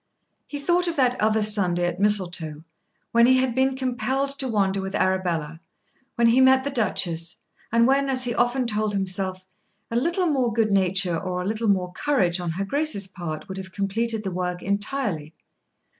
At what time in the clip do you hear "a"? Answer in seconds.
9.91-9.95, 11.43-11.47